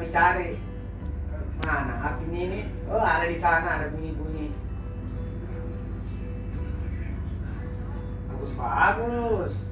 [0.00, 0.56] dicari
[1.60, 1.94] mana?
[2.08, 4.46] Api ini oh ada di sana ada bunyi bunyi
[8.32, 9.71] bagus bagus.